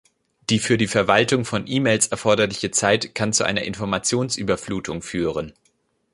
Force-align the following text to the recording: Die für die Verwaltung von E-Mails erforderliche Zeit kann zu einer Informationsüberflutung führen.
Die 0.49 0.57
für 0.57 0.79
die 0.79 0.87
Verwaltung 0.87 1.45
von 1.45 1.65
E-Mails 1.67 2.07
erforderliche 2.07 2.71
Zeit 2.71 3.13
kann 3.13 3.33
zu 3.33 3.43
einer 3.43 3.61
Informationsüberflutung 3.61 5.03
führen. 5.03 5.53